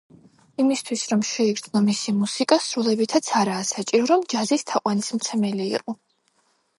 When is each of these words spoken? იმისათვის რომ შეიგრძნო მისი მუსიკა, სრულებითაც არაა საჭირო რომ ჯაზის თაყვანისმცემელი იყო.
იმისათვის 0.61 1.01
რომ 1.09 1.19
შეიგრძნო 1.31 1.81
მისი 1.89 2.13
მუსიკა, 2.21 2.57
სრულებითაც 2.67 3.29
არაა 3.41 3.67
საჭირო 3.73 4.07
რომ 4.13 4.23
ჯაზის 4.35 4.65
თაყვანისმცემელი 4.73 5.69
იყო. 5.81 5.95